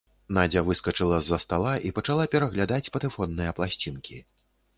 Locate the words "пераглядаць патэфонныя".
2.33-3.53